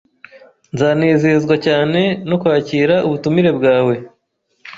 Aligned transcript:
Nzanezezwa 0.73 1.55
cyane 1.65 2.01
no 2.29 2.35
kwakira 2.41 2.95
ubutumire 3.07 3.51
bwawe 3.57 3.95